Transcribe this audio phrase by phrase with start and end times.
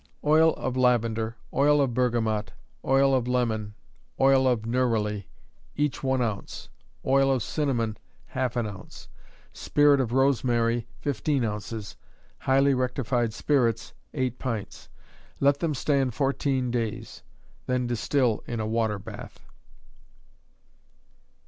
[0.27, 2.53] _Oil of lavender, oil of bergamot,
[2.83, 3.75] oil of lemon,
[4.19, 5.27] oil of neroli,
[5.75, 6.69] each one ounce;
[7.05, 9.09] oil of cinnamon, half an ounce;
[9.53, 11.97] spirit of rosemary, fifteen ounces;
[12.39, 14.89] highly rectified spirits, eight pints.
[15.39, 17.21] Let them stand fourteen days;
[17.67, 19.45] then distil in a water bath.